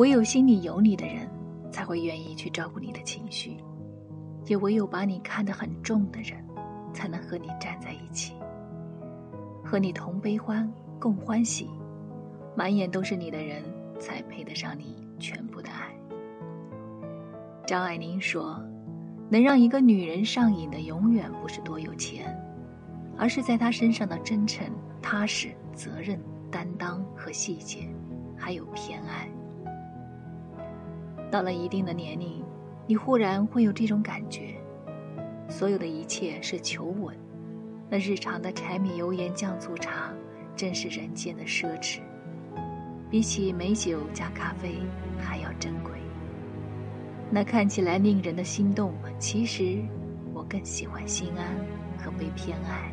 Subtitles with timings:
[0.00, 1.28] 唯有心里有你的人，
[1.70, 3.62] 才会愿意去照顾你的情绪；
[4.46, 6.42] 也唯有把你看得很重的人，
[6.90, 8.32] 才能和你站在一起，
[9.62, 10.66] 和你同悲欢
[10.98, 11.68] 共欢喜，
[12.56, 13.62] 满眼都是你的人，
[13.98, 15.94] 才配得上你全部的爱。
[17.66, 18.58] 张爱玲说
[19.28, 22.34] ：“能让一个女人上瘾的，永远不是多有钱，
[23.18, 24.66] 而是在她身上的真诚、
[25.02, 26.18] 踏实、责任、
[26.50, 27.86] 担当和细节，
[28.34, 29.28] 还有偏爱。”
[31.30, 32.44] 到了一定的年龄，
[32.86, 34.56] 你忽然会有这种感觉：
[35.48, 37.16] 所有的一切是求稳，
[37.88, 40.12] 那日常的柴米油盐酱醋茶，
[40.56, 42.00] 真是人间的奢侈，
[43.08, 44.76] 比起美酒加咖啡
[45.18, 45.92] 还要珍贵。
[47.30, 49.78] 那看起来令人的心动，其实
[50.34, 51.56] 我更喜欢心安
[51.96, 52.92] 和被偏爱。